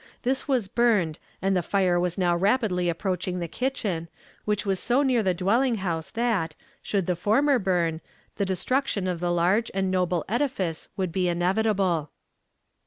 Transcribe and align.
This 0.23 0.47
was 0.47 0.67
burned, 0.67 1.19
and 1.43 1.55
the 1.55 1.61
fire 1.61 1.99
was 1.99 2.17
now 2.17 2.35
rapidly 2.35 2.89
approaching 2.89 3.37
the 3.37 3.47
kitchen, 3.47 4.09
which 4.45 4.65
was 4.65 4.79
so 4.79 5.03
near 5.03 5.21
the 5.21 5.35
dwelling 5.35 5.75
house 5.75 6.09
that, 6.09 6.55
should 6.81 7.05
the 7.05 7.15
former 7.15 7.59
burn, 7.59 8.01
the 8.37 8.43
destruction 8.43 9.07
of 9.07 9.19
the 9.19 9.31
large 9.31 9.69
and 9.75 9.91
noble 9.91 10.25
edifice 10.27 10.87
would 10.97 11.11
be 11.11 11.29
inevitable. 11.29 12.09